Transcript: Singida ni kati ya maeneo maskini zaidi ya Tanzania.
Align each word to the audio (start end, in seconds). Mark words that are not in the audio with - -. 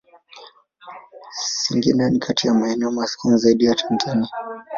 Singida 1.29 2.09
ni 2.09 2.19
kati 2.19 2.47
ya 2.47 2.53
maeneo 2.53 2.91
maskini 2.91 3.37
zaidi 3.37 3.65
ya 3.65 3.75
Tanzania. 3.75 4.29